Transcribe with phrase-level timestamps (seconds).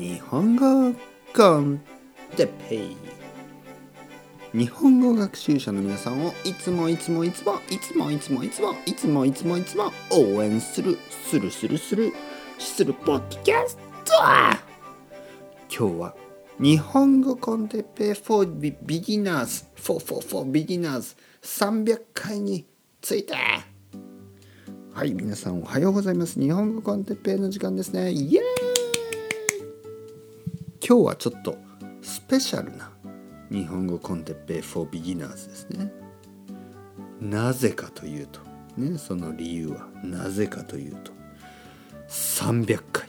[0.00, 0.94] 日本語
[1.36, 1.78] コン
[2.34, 2.96] テペイ
[4.54, 12.14] 日本語学習者の皆さんをいつもいつもいつもいつもいつもいつもいつもいつもいつも応援するするするする
[12.58, 13.82] するポッドキャスト
[15.68, 16.14] 今日は
[16.58, 22.66] 日本語コンテペイ for beginners for for for beginners 300回に
[23.02, 23.34] ついて
[24.94, 28.69] はい皆さんおはようございます日本語コンテッペイの時間ですねイエーイ
[30.90, 31.56] 今日はちょっと
[32.02, 32.90] スペシャルな
[33.48, 35.92] 日本語コンテッペイ for beginners ですね。
[37.20, 38.40] なぜかというと
[38.76, 41.12] ねその理由はなぜかというと
[42.08, 43.08] 300回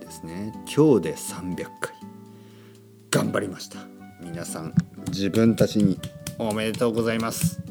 [0.00, 0.52] ですね。
[0.66, 1.94] 今日で300回
[3.10, 3.78] 頑張りました。
[4.20, 4.74] 皆さん
[5.06, 5.98] 自分たちに
[6.38, 7.62] おめでとうございます。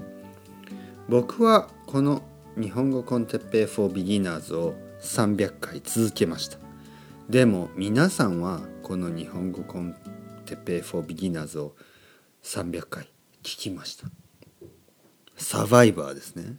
[1.08, 2.24] 僕はこの
[2.60, 6.58] 日本語コンテッペイ for beginners を300回続けました。
[7.30, 9.94] でも皆さんはこの日本語コン
[10.46, 11.76] テペイ for beginners を
[12.41, 13.04] 300回
[13.44, 14.07] 聞きました。
[15.35, 16.55] サバイバーですね。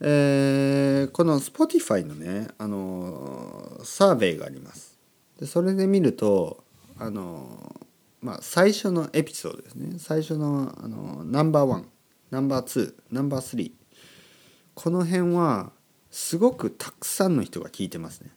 [0.00, 4.96] えー、この Spotify のねあのサーベイがあります。
[5.40, 6.62] でそれで見ると
[6.96, 7.74] あの
[8.22, 9.98] まあ最初のエピソードですね。
[9.98, 11.88] 最初のあのナンバーワン
[12.30, 13.72] ナンバーツーナンバースリー。
[14.76, 15.72] この辺は
[16.12, 18.30] すごくたくさんの人が聞いてますね。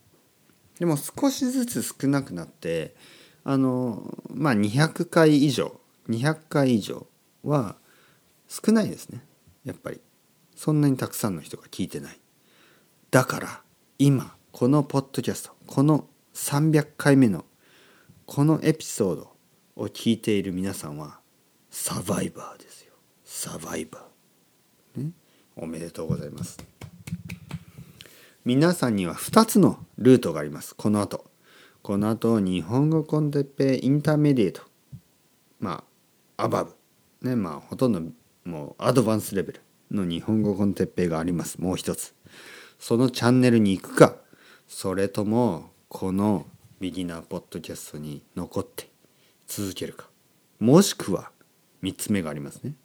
[0.79, 2.95] でも少しずつ少なくなって
[3.43, 7.07] あのまあ200回以上200回以上
[7.43, 7.75] は
[8.47, 9.23] 少ないですね。
[9.65, 10.01] やっぱり。
[10.55, 12.19] そんなにたくさんの人が聞いてない。
[13.11, 13.61] だから
[13.99, 17.45] 今このポッドキャストこの300回目の
[18.25, 19.31] このエピソード
[19.75, 21.19] を聞いている皆さんは
[21.69, 22.93] サバイバーですよ。
[23.23, 25.11] サバイバー、ね、
[25.55, 26.76] おめでとうございます。
[28.47, 30.73] 皆さんには2つのルートがあります。
[30.73, 31.25] この後。
[31.81, 34.61] この後日本語コンテッペイインターメディエート。
[35.59, 35.83] ま
[36.37, 36.73] あアバブ。
[37.27, 38.01] ねまあほとんど
[38.45, 41.59] もうアドバンスレベルの日本語コンテッペイがあります。
[41.59, 42.15] もう一つ。
[42.79, 44.15] そのチャンネルに行くか。
[44.65, 46.45] それともこの
[46.79, 48.89] ビギナーポッドキャストに残って
[49.47, 50.07] 続けるか。
[50.61, 51.31] もしくは
[51.83, 52.75] 3つ目がありますね。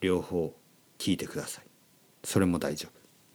[0.00, 0.54] 両方
[0.98, 1.64] 聞いてください。
[2.22, 2.88] それも大丈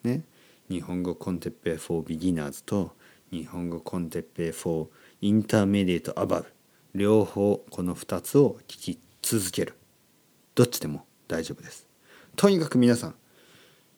[0.06, 0.08] 夫。
[0.08, 0.24] ね。
[0.70, 2.92] 日本語コンテッペイ for beginners と
[3.32, 4.90] 日本語コンテッペイ for
[5.22, 6.46] intermediate above
[6.94, 9.76] 両方この2つを聞き続ける。
[10.56, 11.88] どっちでも大丈夫です。
[12.36, 13.16] とにかく皆さん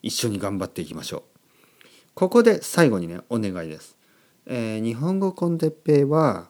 [0.01, 1.23] 一緒に頑張っていきましょう。
[2.13, 3.97] ここで最後にねお願いです、
[4.45, 6.49] えー、日本語 con Teppei は、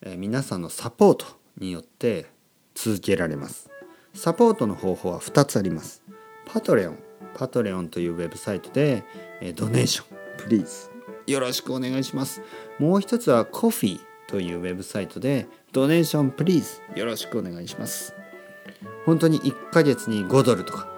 [0.00, 1.26] えー、皆さんのサポート
[1.58, 2.26] によって
[2.74, 3.70] 続けられます。
[4.14, 6.02] サポートの方法は2つあります。
[6.46, 9.04] Patreon。Patreon というウェブサイトで、
[9.40, 10.00] えー、 donation.
[10.00, 10.90] Please
[11.26, 12.42] よろしくお願いします。
[12.78, 18.14] もう一つは Ko-fi というウェブサイトで donation please よろしくお願いします。
[19.06, 20.88] 本当に1ヶ月に5ドルとか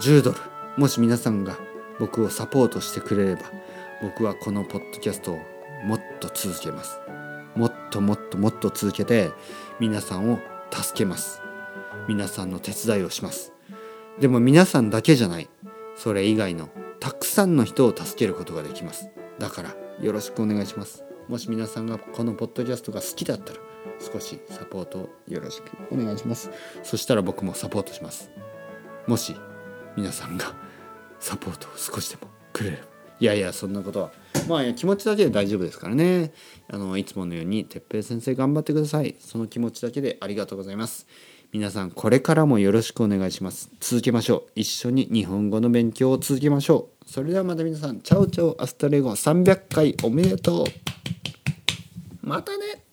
[0.00, 0.36] 10ドル。
[0.76, 1.58] もし皆さんが
[1.98, 3.42] 僕をサポートしてくれれば
[4.02, 5.38] 僕はこのポッドキャストを
[5.84, 7.00] もっと続けます。
[7.56, 9.30] もっともっともっと続けて
[9.80, 10.38] 皆さんを
[10.70, 11.40] 助けます。
[12.08, 13.52] 皆さんの手伝いをします。
[14.20, 15.48] でも皆さんだけじゃない
[16.02, 19.10] それ以外のたくさんの人を助けることができます。
[19.38, 21.04] だからよろしくお願いします。
[21.28, 23.58] もし皆さんがこのポッドキャストが好きだったら
[24.10, 26.50] 少しサポートをよろしくお願いします。
[26.82, 28.30] そしたら僕もサポートします。
[29.06, 29.36] もし
[29.94, 30.54] 皆さんが
[31.18, 32.78] サポートを少しでもくれる
[33.18, 34.10] いやいやそんなことは。
[34.48, 36.32] まあ気持ちだけで大丈夫ですからね。
[36.68, 39.16] あのいつものように哲平先生頑張ってください。
[39.18, 41.06] その気持ちだけでありがとうございます。
[41.52, 43.70] 皆さんこれからもよろしくお願いします。
[43.80, 44.50] 続けましょう。
[44.54, 47.10] 一緒に日本語の勉強を続けましょう。
[47.10, 50.66] それではまた皆さん chao chao hasta luego 300回おめでとう。
[52.22, 52.89] またね。